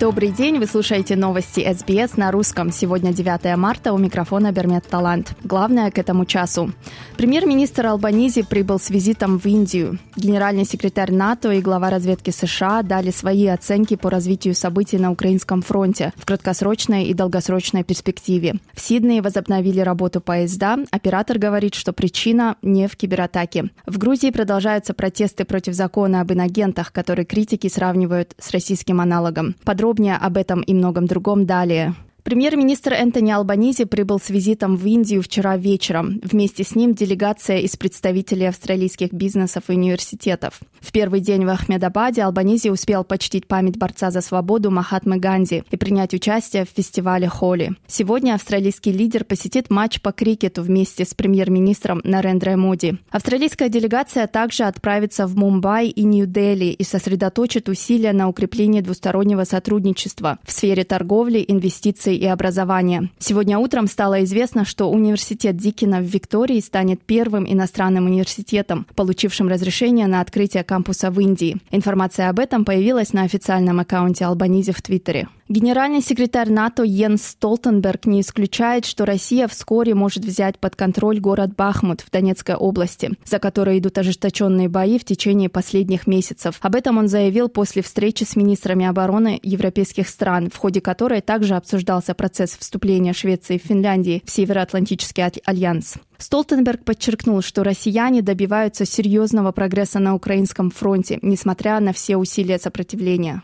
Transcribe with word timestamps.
Добрый 0.00 0.30
день, 0.30 0.58
вы 0.58 0.66
слушаете 0.66 1.14
новости 1.14 1.60
СБС 1.72 2.16
на 2.16 2.32
русском. 2.32 2.72
Сегодня 2.72 3.12
9 3.12 3.56
марта, 3.56 3.92
у 3.92 3.98
микрофона 3.98 4.50
Бермет 4.50 4.84
Талант. 4.88 5.36
Главное 5.44 5.92
к 5.92 5.98
этому 5.98 6.24
часу. 6.24 6.72
Премьер-министр 7.16 7.86
Албанизи 7.86 8.42
прибыл 8.42 8.80
с 8.80 8.90
визитом 8.90 9.38
в 9.38 9.46
Индию. 9.46 10.00
Генеральный 10.16 10.64
секретарь 10.64 11.12
НАТО 11.12 11.52
и 11.52 11.60
глава 11.60 11.90
разведки 11.90 12.30
США 12.30 12.82
дали 12.82 13.12
свои 13.12 13.46
оценки 13.46 13.94
по 13.94 14.10
развитию 14.10 14.56
событий 14.56 14.98
на 14.98 15.12
украинском 15.12 15.62
фронте 15.62 16.12
в 16.16 16.26
краткосрочной 16.26 17.04
и 17.04 17.14
долгосрочной 17.14 17.84
перспективе. 17.84 18.56
В 18.72 18.80
Сиднее 18.80 19.22
возобновили 19.22 19.78
работу 19.78 20.20
поезда. 20.20 20.76
Оператор 20.90 21.38
говорит, 21.38 21.76
что 21.76 21.92
причина 21.92 22.56
не 22.62 22.88
в 22.88 22.96
кибератаке. 22.96 23.70
В 23.86 23.98
Грузии 23.98 24.30
продолжаются 24.30 24.92
протесты 24.92 25.44
против 25.44 25.74
закона 25.74 26.20
об 26.20 26.32
инагентах, 26.32 26.90
который 26.90 27.24
критики 27.24 27.68
сравнивают 27.68 28.34
с 28.38 28.50
российским 28.50 29.00
аналогом. 29.00 29.54
Подробнее 29.84 30.16
об 30.16 30.38
этом 30.38 30.62
и 30.62 30.72
многом 30.72 31.04
другом 31.04 31.44
далее. 31.44 31.92
Премьер-министр 32.24 32.94
Энтони 32.94 33.32
Албанизи 33.32 33.84
прибыл 33.84 34.18
с 34.18 34.30
визитом 34.30 34.78
в 34.78 34.86
Индию 34.86 35.20
вчера 35.20 35.58
вечером. 35.58 36.20
Вместе 36.22 36.64
с 36.64 36.74
ним 36.74 36.94
делегация 36.94 37.58
из 37.58 37.76
представителей 37.76 38.46
австралийских 38.46 39.12
бизнесов 39.12 39.64
и 39.68 39.72
университетов. 39.72 40.60
В 40.80 40.90
первый 40.90 41.20
день 41.20 41.44
в 41.44 41.50
Ахмедабаде 41.50 42.22
Албанизи 42.22 42.70
успел 42.70 43.04
почтить 43.04 43.46
память 43.46 43.76
борца 43.76 44.10
за 44.10 44.22
свободу 44.22 44.70
Махатмы 44.70 45.18
Ганди 45.18 45.64
и 45.70 45.76
принять 45.76 46.14
участие 46.14 46.64
в 46.64 46.70
фестивале 46.70 47.28
Холи. 47.28 47.72
Сегодня 47.86 48.34
австралийский 48.34 48.92
лидер 48.92 49.24
посетит 49.24 49.68
матч 49.68 50.00
по 50.00 50.10
крикету 50.10 50.62
вместе 50.62 51.04
с 51.04 51.12
премьер-министром 51.12 52.00
Нарендра 52.04 52.56
Моди. 52.56 52.96
Австралийская 53.10 53.68
делегация 53.68 54.26
также 54.28 54.62
отправится 54.62 55.26
в 55.26 55.36
Мумбай 55.36 55.88
и 55.88 56.04
Нью-Дели 56.04 56.66
и 56.72 56.84
сосредоточит 56.84 57.68
усилия 57.68 58.14
на 58.14 58.30
укреплении 58.30 58.80
двустороннего 58.80 59.44
сотрудничества 59.44 60.38
в 60.42 60.52
сфере 60.52 60.84
торговли, 60.84 61.44
инвестиций 61.46 62.13
и 62.16 62.26
образования. 62.26 63.10
Сегодня 63.18 63.58
утром 63.58 63.86
стало 63.86 64.24
известно, 64.24 64.64
что 64.64 64.90
университет 64.90 65.56
Дикина 65.56 66.00
в 66.00 66.04
Виктории 66.04 66.60
станет 66.60 67.02
первым 67.02 67.50
иностранным 67.50 68.06
университетом, 68.06 68.86
получившим 68.94 69.48
разрешение 69.48 70.06
на 70.06 70.20
открытие 70.20 70.64
кампуса 70.64 71.10
в 71.10 71.20
Индии. 71.20 71.58
Информация 71.70 72.28
об 72.28 72.38
этом 72.38 72.64
появилась 72.64 73.12
на 73.12 73.22
официальном 73.22 73.80
аккаунте 73.80 74.24
Албанизи 74.24 74.72
в 74.72 74.82
Твиттере. 74.82 75.28
Генеральный 75.50 76.00
секретарь 76.00 76.50
НАТО 76.50 76.84
Йенс 76.84 77.22
Столтенберг 77.22 78.06
не 78.06 78.22
исключает, 78.22 78.86
что 78.86 79.04
Россия 79.04 79.46
вскоре 79.46 79.94
может 79.94 80.24
взять 80.24 80.58
под 80.58 80.74
контроль 80.74 81.20
город 81.20 81.54
Бахмут 81.54 82.00
в 82.00 82.10
Донецкой 82.10 82.54
области, 82.54 83.10
за 83.26 83.38
который 83.38 83.78
идут 83.78 83.98
ожесточенные 83.98 84.70
бои 84.70 84.98
в 84.98 85.04
течение 85.04 85.50
последних 85.50 86.06
месяцев. 86.06 86.56
Об 86.62 86.74
этом 86.74 86.96
он 86.96 87.08
заявил 87.08 87.50
после 87.50 87.82
встречи 87.82 88.24
с 88.24 88.36
министрами 88.36 88.86
обороны 88.86 89.38
европейских 89.42 90.08
стран, 90.08 90.48
в 90.50 90.56
ходе 90.56 90.80
которой 90.80 91.20
также 91.20 91.56
обсуждался 91.56 92.14
процесс 92.14 92.56
вступления 92.56 93.12
Швеции 93.12 93.56
и 93.56 93.58
Финляндии 93.58 94.22
в 94.24 94.30
Североатлантический 94.30 95.24
альянс. 95.44 95.96
Столтенберг 96.16 96.84
подчеркнул, 96.84 97.42
что 97.42 97.64
россияне 97.64 98.22
добиваются 98.22 98.86
серьезного 98.86 99.52
прогресса 99.52 99.98
на 99.98 100.14
украинском 100.14 100.70
фронте, 100.70 101.18
несмотря 101.20 101.80
на 101.80 101.92
все 101.92 102.16
усилия 102.16 102.58
сопротивления. 102.58 103.42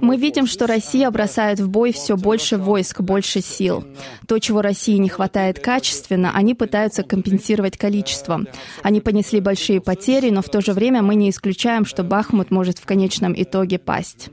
Мы 0.00 0.16
видим, 0.16 0.46
что 0.46 0.66
Россия 0.66 1.10
бросает 1.10 1.60
в 1.60 1.68
бой 1.68 1.92
все 1.92 2.16
больше 2.16 2.56
войск, 2.56 3.00
больше 3.00 3.40
сил. 3.40 3.84
То, 4.26 4.38
чего 4.38 4.60
России 4.60 4.96
не 4.96 5.08
хватает 5.08 5.60
качественно, 5.60 6.32
они 6.34 6.54
пытаются 6.54 7.02
компенсировать 7.04 7.76
количеством. 7.76 8.48
Они 8.82 9.00
понесли 9.00 9.40
большие 9.40 9.80
потери, 9.80 10.30
но 10.30 10.42
в 10.42 10.48
то 10.48 10.60
же 10.60 10.72
время 10.72 11.02
мы 11.02 11.14
не 11.14 11.30
исключаем, 11.30 11.84
что 11.84 12.02
Бахмут 12.02 12.50
может 12.50 12.78
в 12.78 12.86
конечном 12.86 13.32
итоге 13.36 13.78
пасть. 13.78 14.30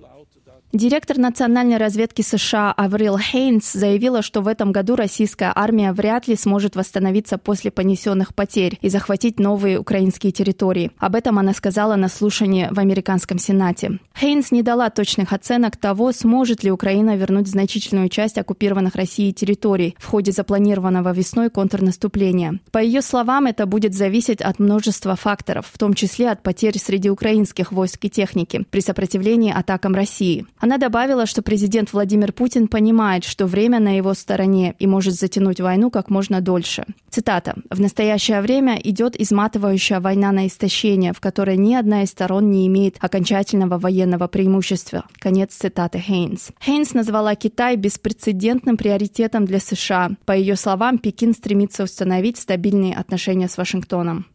Директор 0.74 1.20
национальной 1.20 1.78
разведки 1.78 2.24
США 2.24 2.72
Аврил 2.72 3.20
Хейнс 3.20 3.74
заявила, 3.74 4.24
что 4.24 4.42
в 4.42 4.48
этом 4.48 4.72
году 4.72 4.96
российская 4.96 5.52
армия 5.54 5.94
вряд 5.94 6.28
ли 6.28 6.36
сможет 6.36 6.76
восстановиться 6.76 7.38
после 7.38 7.70
понесенных 7.70 8.34
потерь 8.34 8.80
и 8.82 8.90
захватить 8.90 9.40
новые 9.40 9.78
украинские 9.78 10.32
территории. 10.32 10.90
Об 10.98 11.14
этом 11.14 11.38
она 11.38 11.54
сказала 11.54 11.96
на 11.96 12.10
слушании 12.10 12.70
в 12.72 12.80
американском 12.80 13.38
Сенате. 13.38 14.00
Хейнс 14.20 14.50
не 14.50 14.64
дала 14.64 14.90
точных 14.90 15.32
оценок 15.32 15.78
того, 15.78 16.12
сможет 16.12 16.64
ли 16.64 16.72
Украина 16.72 17.16
вернуть 17.18 17.48
значительную 17.48 18.10
часть 18.10 18.40
оккупированных 18.40 18.96
Россией 18.96 19.32
территорий 19.32 19.96
в 20.00 20.08
ходе 20.08 20.32
запланированного 20.32 21.14
весной 21.14 21.52
контрнаступления. 21.52 22.60
По 22.72 22.80
ее 22.80 23.04
словам, 23.04 23.46
это 23.46 23.68
будет 23.68 23.94
зависеть 23.94 24.42
от 24.42 24.58
множества 24.58 25.16
факторов, 25.16 25.68
в 25.72 25.78
том 25.78 25.94
числе 25.94 26.32
от 26.32 26.42
потерь 26.42 26.80
среди 26.80 27.12
украинских 27.12 27.72
войск 27.72 28.06
и 28.06 28.10
техники 28.10 28.66
при 28.72 28.80
сопротивлении 28.80 29.54
атакам 29.54 29.94
России. 29.94 30.48
Она 30.64 30.78
добавила, 30.78 31.26
что 31.26 31.42
президент 31.42 31.92
Владимир 31.92 32.32
Путин 32.32 32.70
понимает, 32.70 33.26
что 33.26 33.48
время 33.48 33.82
на 33.82 33.98
его 33.98 34.14
стороне 34.14 34.76
и 34.80 34.88
может 34.88 35.14
затянуть 35.14 35.60
войну 35.60 35.92
как 35.92 36.10
можно 36.10 36.40
дольше. 36.40 36.86
Цитата. 37.10 37.56
«В 37.70 37.82
настоящее 37.82 38.40
время 38.40 38.80
идет 38.82 39.20
изматывающая 39.20 40.00
война 40.00 40.32
на 40.32 40.48
истощение, 40.48 41.12
в 41.12 41.20
которой 41.20 41.58
ни 41.58 41.76
одна 41.76 42.04
из 42.04 42.12
сторон 42.12 42.50
не 42.50 42.66
имеет 42.68 42.96
окончательного 43.02 43.78
военного 43.78 44.28
преимущества». 44.30 45.04
Конец 45.20 45.54
цитаты 45.54 46.00
Хейнс. 46.00 46.52
Хейнс 46.64 46.94
назвала 46.94 47.36
Китай 47.36 47.76
беспрецедентным 47.76 48.78
приоритетом 48.78 49.44
для 49.44 49.60
США. 49.60 50.12
По 50.24 50.32
ее 50.32 50.56
словам, 50.56 50.98
Пекин 50.98 51.34
стремится 51.34 51.84
установить 51.84 52.38
стабильные 52.38 52.96
отношения 52.96 53.50
с 53.50 53.58
Вашингтоном. 53.58 54.28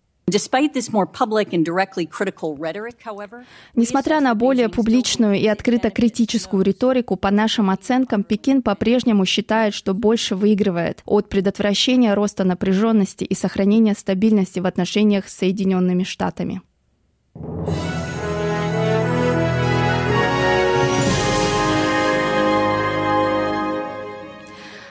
Несмотря 3.75 4.21
на 4.21 4.35
более 4.35 4.69
публичную 4.69 5.35
и 5.37 5.47
открыто 5.47 5.91
критическую 5.91 6.63
риторику, 6.63 7.17
по 7.17 7.31
нашим 7.31 7.71
оценкам, 7.71 8.25
Пекин 8.25 8.63
по-прежнему 8.63 9.25
считает, 9.25 9.75
что 9.75 9.95
больше 9.95 10.35
выигрывает 10.35 11.03
от 11.07 11.29
предотвращения 11.29 12.15
роста 12.15 12.45
напряженности 12.45 13.25
и 13.25 13.35
сохранения 13.35 13.95
стабильности 13.95 14.61
в 14.61 14.67
отношениях 14.67 15.29
с 15.29 15.37
Соединенными 15.37 16.05
Штатами. 16.05 16.63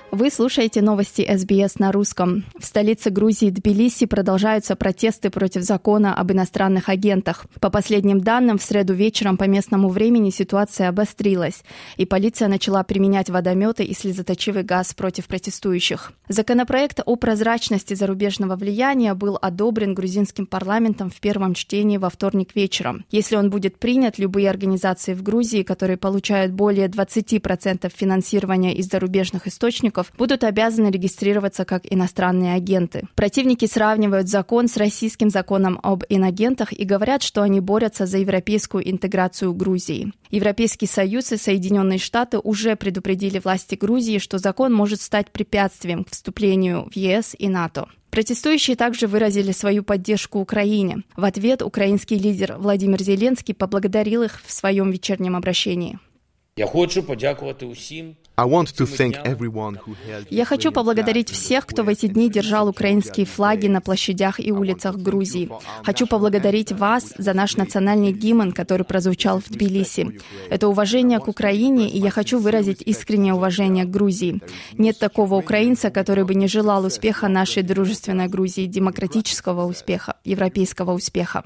Вы 0.10 0.32
слушаете 0.32 0.82
новости 0.82 1.28
СБС 1.30 1.80
на 1.80 1.92
русском. 1.92 2.46
В 2.58 2.64
столице 2.64 3.10
Грузии 3.10 3.50
Тбилиси 3.50 4.06
продолжаются 4.06 4.78
протесты 4.78 5.30
против 5.30 5.64
закона 5.64 6.16
об 6.16 6.32
иностранных 6.32 6.88
агентах. 6.88 7.46
По 7.60 7.70
последним 7.70 8.22
данным, 8.22 8.58
в 8.58 8.64
среду 8.64 8.94
вечером 8.94 9.36
по 9.36 9.44
местному 9.44 9.90
времени 9.90 10.30
ситуация 10.30 10.88
обострилась, 10.88 11.62
и 11.98 12.06
полиция 12.06 12.48
начала 12.48 12.84
применять 12.84 13.30
водометы 13.30 13.84
и 13.84 13.94
слезоточивый 13.94 14.64
газ 14.64 14.94
против 14.94 15.28
протестующих. 15.28 16.14
Законопроект 16.30 17.02
о 17.06 17.18
прозрачности 17.18 17.94
зарубежного 17.94 18.56
влияния 18.56 19.14
был 19.14 19.38
одобрен 19.42 19.94
грузинским 19.94 20.46
парламентом 20.46 21.10
в 21.10 21.20
первом 21.20 21.54
чтении 21.54 21.98
во 21.98 22.10
вторник 22.10 22.56
вечером. 22.56 23.04
Если 23.12 23.36
он 23.36 23.50
будет 23.50 23.78
принят, 23.78 24.18
любые 24.18 24.50
организации 24.50 25.14
в 25.14 25.22
Грузии, 25.22 25.64
которые 25.64 25.98
получают 25.98 26.54
более 26.54 26.88
20% 26.88 27.92
финансирования 27.94 28.74
из 28.74 28.88
зарубежных 28.88 29.48
источников, 29.48 29.97
агентов 29.98 30.14
будут 30.18 30.44
обязаны 30.44 30.92
регистрироваться 30.92 31.66
как 31.66 31.84
иностранные 31.94 32.54
агенты. 32.54 33.08
Противники 33.16 33.68
сравнивают 33.68 34.28
закон 34.28 34.68
с 34.68 34.78
российским 34.78 35.30
законом 35.30 35.80
об 35.84 36.04
инагентах 36.10 36.74
и 36.74 36.86
говорят, 36.86 37.24
что 37.24 37.42
они 37.42 37.62
борются 37.62 38.06
за 38.06 38.18
европейскую 38.18 38.84
интеграцию 38.90 39.54
Грузии. 39.54 40.12
Европейский 40.32 40.88
Союз 40.88 41.32
и 41.32 41.38
Соединенные 41.38 42.00
Штаты 42.00 42.40
уже 42.44 42.76
предупредили 42.76 43.40
власти 43.40 43.76
Грузии, 43.76 44.20
что 44.20 44.38
закон 44.38 44.74
может 44.74 45.02
стать 45.02 45.32
препятствием 45.32 46.04
к 46.04 46.10
вступлению 46.10 46.90
в 46.92 46.96
ЕС 46.98 47.36
и 47.40 47.50
НАТО. 47.50 47.86
Протестующие 48.10 48.76
также 48.76 49.08
выразили 49.08 49.54
свою 49.54 49.84
поддержку 49.84 50.40
Украине. 50.40 50.98
В 51.16 51.24
ответ 51.24 51.62
украинский 51.62 52.18
лидер 52.18 52.56
Владимир 52.58 53.02
Зеленский 53.02 53.54
поблагодарил 53.54 54.24
их 54.24 54.42
в 54.46 54.52
своем 54.52 54.92
вечернем 54.92 55.36
обращении. 55.36 56.00
Я 56.58 56.66
хочу 56.66 57.04
подякувати 57.04 57.66
усім, 57.66 58.16
я 60.30 60.46
хочу 60.46 60.72
поблагодарить 60.72 61.32
всех, 61.32 61.66
кто 61.66 61.84
в 61.84 61.90
эти 61.90 62.06
дни 62.06 62.30
держал 62.30 62.68
украинские 62.68 63.26
флаги 63.26 63.66
на 63.66 63.82
площадях 63.82 64.40
и 64.40 64.52
улицах 64.52 64.98
Грузии. 64.98 65.50
Хочу 65.84 66.06
поблагодарить 66.06 66.72
вас 66.72 67.16
за 67.18 67.34
наш 67.34 67.58
национальный 67.58 68.12
гимн, 68.12 68.52
который 68.52 68.84
прозвучал 68.84 69.40
в 69.40 69.50
Тбилиси. 69.50 70.20
Это 70.52 70.68
уважение 70.68 71.20
к 71.20 71.28
Украине, 71.28 71.90
и 71.90 71.98
я 71.98 72.12
хочу 72.12 72.38
выразить 72.38 72.84
искреннее 72.86 73.34
уважение 73.34 73.86
к 73.86 73.90
Грузии. 73.90 74.40
Нет 74.74 75.00
такого 75.00 75.34
украинца, 75.34 75.90
который 75.90 76.24
бы 76.24 76.36
не 76.36 76.48
желал 76.48 76.86
успеха 76.86 77.28
нашей 77.30 77.64
дружественной 77.64 78.28
Грузии, 78.28 78.68
демократического 78.68 79.66
успеха, 79.66 80.18
европейского 80.24 80.92
успеха. 80.92 81.44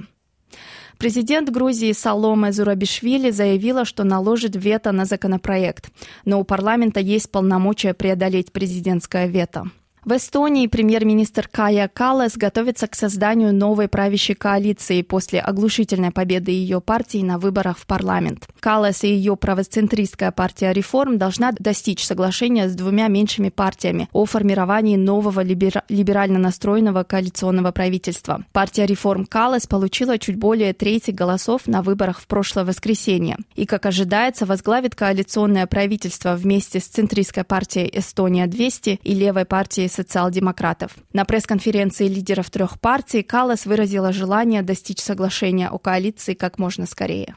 Президент 1.02 1.50
Грузии 1.50 1.94
Саломе 1.94 2.52
Зурабишвили 2.52 3.32
заявила, 3.32 3.86
что 3.86 4.04
наложит 4.04 4.56
вето 4.56 4.92
на 4.92 5.06
законопроект, 5.06 5.90
но 6.26 6.40
у 6.40 6.44
парламента 6.44 7.00
есть 7.00 7.32
полномочия 7.32 7.96
преодолеть 7.96 8.52
президентское 8.52 9.26
вето. 9.26 9.64
В 10.04 10.16
Эстонии 10.16 10.66
премьер-министр 10.66 11.48
Кая 11.48 11.88
Калас 11.88 12.36
готовится 12.36 12.88
к 12.88 12.96
созданию 12.96 13.54
новой 13.54 13.88
правящей 13.88 14.34
коалиции 14.34 15.04
после 15.04 15.40
оглушительной 15.40 16.10
победы 16.10 16.50
ее 16.50 16.82
партии 16.82 17.20
на 17.20 17.38
выборах 17.38 17.78
в 17.78 17.86
парламент. 17.86 18.48
Калас 18.60 19.04
и 19.04 19.10
ее 19.10 19.36
правоцентристская 19.38 20.32
партия 20.32 20.74
«Реформ» 20.74 21.20
должна 21.20 21.52
достичь 21.52 22.04
соглашения 22.04 22.68
с 22.68 22.74
двумя 22.74 23.10
меньшими 23.10 23.50
партиями 23.50 24.10
о 24.12 24.26
формировании 24.26 24.98
нового 24.98 25.44
либера- 25.44 25.84
либерально 25.88 26.40
настроенного 26.40 27.04
коалиционного 27.04 27.72
правительства. 27.72 28.44
Партия 28.54 28.88
«Реформ» 28.88 29.28
Калас 29.28 29.68
получила 29.68 30.18
чуть 30.18 30.36
более 30.36 30.74
трети 30.74 31.12
голосов 31.12 31.68
на 31.68 31.84
выборах 31.84 32.22
в 32.22 32.26
прошлое 32.26 32.66
воскресенье 32.66 33.38
и, 33.56 33.68
как 33.68 33.86
ожидается, 33.86 34.48
возглавит 34.48 34.96
коалиционное 34.96 35.68
правительство 35.68 36.34
вместе 36.36 36.80
с 36.80 36.86
центристской 36.86 37.44
партией 37.44 37.88
«Эстония-200» 38.00 39.02
и 39.04 39.14
левой 39.14 39.46
партией 39.46 39.91
социал-демократов. 39.92 40.92
На 41.14 41.26
пресс-конференции 41.26 42.08
лидеров 42.08 42.50
трех 42.50 42.80
партий 42.80 43.24
Калас 43.24 43.66
выразила 43.66 44.12
желание 44.12 44.62
достичь 44.62 45.00
соглашения 45.00 45.70
о 45.70 45.78
коалиции 45.78 46.34
как 46.34 46.60
можно 46.60 46.86
скорее. 46.86 47.36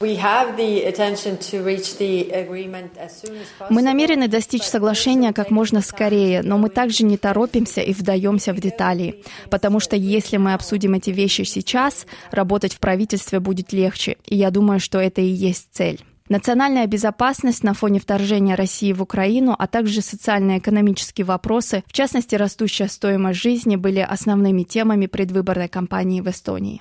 Мы 0.00 0.16
намерены 3.82 4.28
достичь 4.28 4.64
соглашения 4.64 5.32
как 5.32 5.50
можно 5.50 5.80
скорее, 5.80 6.42
но 6.42 6.58
мы 6.58 6.68
также 6.68 7.04
не 7.04 7.16
торопимся 7.16 7.80
и 7.80 7.92
вдаемся 7.92 8.52
в 8.52 8.60
детали, 8.60 9.22
потому 9.50 9.80
что 9.80 9.96
если 9.96 10.36
мы 10.36 10.54
обсудим 10.54 10.94
эти 10.94 11.10
вещи 11.10 11.42
сейчас, 11.42 12.06
работать 12.32 12.74
в 12.74 12.80
правительстве 12.80 13.40
будет 13.40 13.72
легче, 13.72 14.16
и 14.26 14.36
я 14.36 14.50
думаю, 14.50 14.80
что 14.80 14.98
это 14.98 15.20
и 15.20 15.26
есть 15.26 15.68
цель. 15.72 16.04
Национальная 16.30 16.86
безопасность 16.86 17.62
на 17.64 17.74
фоне 17.74 18.00
вторжения 18.00 18.54
России 18.54 18.94
в 18.94 19.02
Украину, 19.02 19.54
а 19.58 19.66
также 19.66 20.00
социально-экономические 20.00 21.26
вопросы, 21.26 21.84
в 21.86 21.92
частности 21.92 22.34
растущая 22.34 22.88
стоимость 22.88 23.42
жизни, 23.42 23.76
были 23.76 24.00
основными 24.00 24.62
темами 24.62 25.06
предвыборной 25.06 25.68
кампании 25.68 26.22
в 26.22 26.28
Эстонии. 26.28 26.80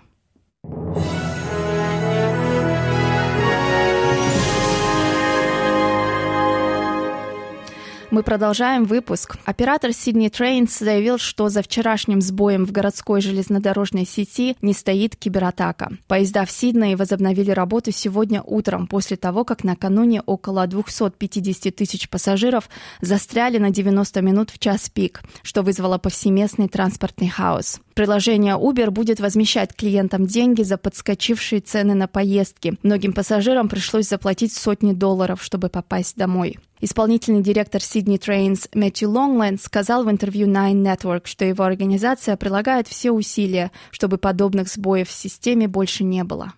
Мы 8.13 8.21
продолжаем 8.21 8.83
выпуск. 8.83 9.37
Оператор 9.43 9.89
Sydney 9.89 10.29
Trains 10.29 10.69
заявил, 10.79 11.17
что 11.17 11.49
за 11.49 11.63
вчерашним 11.63 12.21
сбоем 12.21 12.63
в 12.63 12.71
городской 12.71 13.21
железнодорожной 13.21 14.05
сети 14.05 14.55
не 14.61 14.73
стоит 14.73 15.15
кибератака. 15.15 15.93
Поезда 16.05 16.45
в 16.45 16.51
Сиднее 16.51 16.95
возобновили 16.95 17.49
работу 17.49 17.91
сегодня 17.91 18.43
утром, 18.43 18.85
после 18.85 19.17
того, 19.17 19.43
как 19.45 19.63
накануне 19.63 20.21
около 20.27 20.67
250 20.67 21.75
тысяч 21.75 22.07
пассажиров 22.07 22.69
застряли 23.01 23.57
на 23.57 23.71
90 23.71 24.21
минут 24.21 24.51
в 24.51 24.59
час 24.59 24.91
пик, 24.91 25.23
что 25.41 25.63
вызвало 25.63 25.97
повсеместный 25.97 26.67
транспортный 26.67 27.29
хаос. 27.29 27.81
Приложение 27.95 28.53
Uber 28.53 28.91
будет 28.91 29.21
возмещать 29.21 29.75
клиентам 29.75 30.27
деньги 30.27 30.61
за 30.61 30.77
подскочившие 30.77 31.61
цены 31.61 31.95
на 31.95 32.07
поездки. 32.07 32.77
Многим 32.83 33.13
пассажирам 33.13 33.69
пришлось 33.69 34.07
заплатить 34.07 34.53
сотни 34.53 34.93
долларов, 34.93 35.41
чтобы 35.41 35.69
попасть 35.69 36.15
домой. 36.15 36.59
Исполнительный 36.85 37.41
директор 37.41 37.79
Sydney 37.79 38.19
Trains 38.19 38.67
Мэтью 38.73 39.09
Лонгленд 39.09 39.61
сказал 39.61 40.03
в 40.03 40.11
интервью 40.11 40.47
Nine 40.47 40.83
Network, 40.83 41.27
что 41.27 41.45
его 41.45 41.63
организация 41.63 42.35
прилагает 42.35 42.89
все 42.89 43.11
усилия, 43.11 43.71
чтобы 43.89 44.17
подобных 44.17 44.67
сбоев 44.67 45.07
в 45.07 45.13
системе 45.13 45.69
больше 45.69 46.03
не 46.03 46.25
было. 46.25 46.51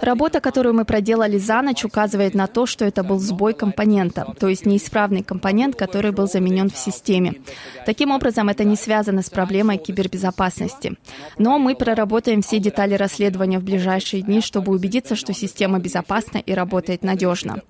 Работа, 0.00 0.40
которую 0.40 0.74
мы 0.74 0.84
проделали 0.84 1.38
за 1.38 1.62
ночь, 1.62 1.84
указывает 1.84 2.34
на 2.34 2.46
то, 2.46 2.66
что 2.66 2.84
это 2.84 3.02
был 3.02 3.18
сбой 3.18 3.54
компонента, 3.54 4.26
то 4.38 4.48
есть 4.48 4.66
неисправный 4.66 5.22
компонент, 5.22 5.76
который 5.76 6.12
был 6.12 6.26
заменен 6.26 6.70
в 6.70 6.76
системе. 6.76 7.34
Таким 7.86 8.10
образом, 8.10 8.48
это 8.48 8.64
не 8.64 8.76
связано 8.76 9.22
с 9.22 9.30
проблемой 9.30 9.78
кибербезопасности. 9.78 10.96
Но 11.38 11.58
мы 11.58 11.74
проработаем 11.74 12.42
все 12.42 12.58
детали 12.58 12.94
расследования 12.94 13.58
в 13.58 13.64
ближайшие 13.64 14.22
дни, 14.22 14.40
чтобы 14.40 14.72
убедиться, 14.72 15.16
что 15.16 15.32
система 15.32 15.78
безопасна 15.78 16.38
и 16.38 16.54
работает 16.54 17.02
надежно. 17.02 17.62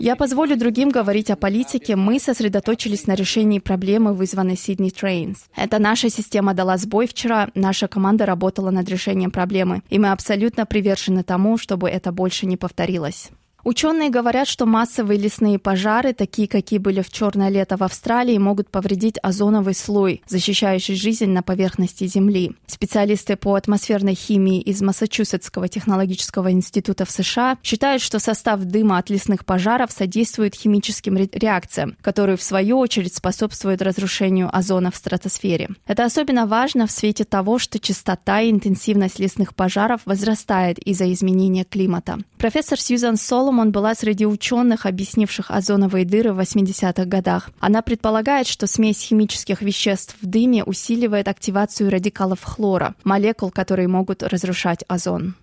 Я 0.00 0.16
позволю 0.16 0.56
другим 0.56 0.90
говорить 0.90 1.30
о 1.30 1.36
политике. 1.36 1.96
Мы 1.96 2.18
сосредоточились 2.18 3.06
на 3.06 3.14
решении 3.14 3.58
проблемы, 3.58 4.14
вызванной 4.14 4.54
Sydney 4.54 4.92
Trains. 4.92 5.36
Это 5.56 5.78
наша 5.78 6.10
система 6.10 6.54
дала 6.54 6.76
сбой 6.76 7.06
вчера, 7.06 7.48
наша 7.54 7.88
команда 7.88 8.26
работала 8.26 8.70
над 8.70 8.88
решением 8.88 9.30
проблемы, 9.30 9.82
и 9.90 9.98
мы 9.98 10.10
абсолютно 10.10 10.66
привержены 10.66 11.22
тому, 11.22 11.58
чтобы 11.58 11.88
это 11.88 12.12
больше 12.12 12.46
не 12.46 12.56
повторилось. 12.56 13.30
Ученые 13.64 14.10
говорят, 14.10 14.48
что 14.48 14.66
массовые 14.66 15.18
лесные 15.18 15.58
пожары, 15.58 16.12
такие, 16.12 16.48
какие 16.48 16.80
были 16.80 17.00
в 17.00 17.10
черное 17.10 17.48
лето 17.48 17.76
в 17.76 17.82
Австралии, 17.84 18.36
могут 18.36 18.68
повредить 18.68 19.18
озоновый 19.22 19.74
слой, 19.74 20.22
защищающий 20.26 20.96
жизнь 20.96 21.28
на 21.28 21.42
поверхности 21.42 22.06
Земли. 22.06 22.56
Специалисты 22.66 23.36
по 23.36 23.54
атмосферной 23.54 24.14
химии 24.14 24.60
из 24.60 24.82
Массачусетского 24.82 25.68
технологического 25.68 26.50
института 26.50 27.04
в 27.04 27.10
США 27.12 27.56
считают, 27.62 28.02
что 28.02 28.18
состав 28.18 28.60
дыма 28.64 28.98
от 28.98 29.10
лесных 29.10 29.44
пожаров 29.44 29.92
содействует 29.92 30.56
химическим 30.56 31.16
реакциям, 31.16 31.96
которые, 32.00 32.36
в 32.36 32.42
свою 32.42 32.78
очередь, 32.78 33.14
способствуют 33.14 33.80
разрушению 33.80 34.54
озона 34.54 34.90
в 34.90 34.96
стратосфере. 34.96 35.68
Это 35.86 36.04
особенно 36.04 36.46
важно 36.46 36.88
в 36.88 36.90
свете 36.90 37.24
того, 37.24 37.60
что 37.60 37.78
частота 37.78 38.40
и 38.40 38.50
интенсивность 38.50 39.20
лесных 39.20 39.54
пожаров 39.54 40.00
возрастает 40.04 40.80
из-за 40.80 41.12
изменения 41.12 41.64
климата. 41.64 42.18
Профессор 42.42 42.80
Сьюзан 42.80 43.18
Соло 43.18 43.42
Соломон 43.42 43.70
была 43.70 43.94
среди 43.94 44.26
ученых, 44.26 44.84
объяснивших 44.84 45.52
озоновые 45.52 46.04
дыры 46.04 46.32
в 46.32 46.40
80-х 46.40 47.04
годах. 47.04 47.50
Она 47.60 47.82
предполагает, 47.82 48.48
что 48.48 48.66
смесь 48.66 49.00
химических 49.00 49.62
веществ 49.62 50.16
в 50.20 50.26
дыме 50.26 50.64
усиливает 50.64 51.28
активацию 51.28 51.88
радикалов 51.88 52.42
хлора, 52.42 52.96
молекул, 53.04 53.52
которые 53.52 53.86
могут 53.86 54.24
разрушать 54.24 54.84
озон. 54.88 55.36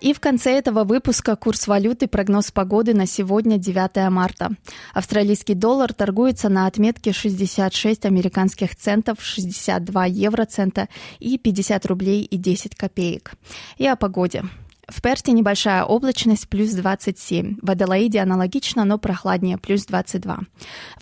И 0.00 0.12
в 0.12 0.20
конце 0.20 0.52
этого 0.52 0.84
выпуска 0.84 1.36
курс 1.36 1.66
валюты 1.66 2.06
прогноз 2.06 2.50
погоды 2.50 2.94
на 2.94 3.06
сегодня, 3.06 3.58
9 3.58 4.10
марта. 4.10 4.50
Австралийский 4.92 5.54
доллар 5.54 5.92
торгуется 5.94 6.48
на 6.48 6.66
отметке 6.66 7.12
66 7.12 8.04
американских 8.04 8.76
центов, 8.76 9.18
62 9.20 10.06
евроцента 10.06 10.88
и 11.18 11.38
50 11.38 11.86
рублей 11.86 12.22
и 12.22 12.36
10 12.36 12.74
копеек. 12.74 13.32
И 13.78 13.86
о 13.86 13.96
погоде. 13.96 14.44
В 14.88 15.02
Перте 15.02 15.32
небольшая 15.32 15.82
облачность 15.82 16.48
плюс 16.48 16.70
27. 16.70 17.56
В 17.60 17.70
Аделаиде 17.72 18.20
аналогично, 18.20 18.84
но 18.84 18.98
прохладнее 18.98 19.58
плюс 19.58 19.84
22. 19.84 20.38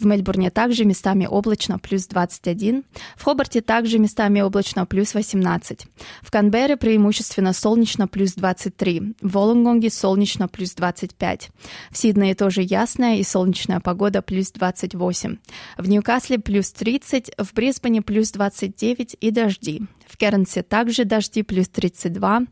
В 0.01 0.07
Мельбурне 0.07 0.51
также 0.51 0.87
местами 0.87 1.27
облачно 1.27 1.79
плюс 1.79 2.07
21. 2.07 2.85
В 3.15 3.25
Хобарте 3.25 3.61
также 3.61 3.99
местами 3.99 4.41
облачно 4.41 4.87
плюс 4.87 5.13
18. 5.13 5.87
В 6.23 6.31
Канберре 6.31 6.79
преимущественно 6.79 7.53
солнечно 7.53 8.09
плюс 8.09 8.33
23. 8.33 9.17
В 9.21 9.33
Волонгонге 9.33 9.91
солнечно 9.91 10.49
плюс 10.49 10.73
25. 10.73 11.51
В 11.91 11.99
Сиднее 11.99 12.35
тоже 12.35 12.63
ясная 12.63 13.17
и 13.17 13.23
солнечная 13.23 13.81
погода 13.81 14.23
плюс 14.23 14.51
28. 14.51 15.37
В 15.77 15.89
Ньюкасле 15.91 16.39
плюс 16.39 16.73
30. 16.73 17.33
В 17.37 17.53
Брисбене 17.53 18.01
плюс 18.01 18.31
29 18.31 19.19
и 19.21 19.31
дожди. 19.31 19.83
В 20.07 20.17
Кернсе 20.17 20.63
также 20.63 21.05
дожди 21.05 21.43
плюс 21.43 21.69
32. 21.69 22.43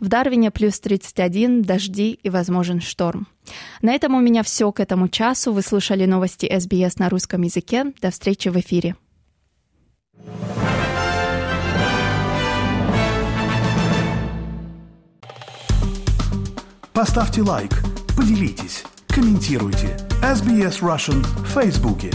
В 0.00 0.08
Дарвине 0.08 0.50
плюс 0.50 0.80
31, 0.80 1.62
дожди 1.62 2.18
и 2.22 2.30
возможен 2.30 2.80
шторм. 2.80 3.28
На 3.80 3.92
этом 3.92 4.14
у 4.14 4.20
меня 4.20 4.42
все 4.42 4.70
к 4.72 4.80
этому 4.80 5.08
часу. 5.08 5.52
Вы 5.52 5.62
слушали 5.62 6.06
новости 6.06 6.50
СБС 6.58 6.98
на 6.98 7.08
русском 7.08 7.42
языке. 7.42 7.92
До 8.00 8.10
встречи 8.10 8.48
в 8.48 8.58
эфире. 8.58 8.96
Поставьте 16.92 17.42
лайк, 17.42 17.82
поделитесь, 18.16 18.84
комментируйте. 19.08 19.96
SBS 20.22 20.80
Russian 20.80 21.22
в 21.42 21.48
Фейсбуке. 21.48 22.10